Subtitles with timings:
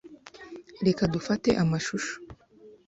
[0.85, 2.13] Reka dufate amashusho.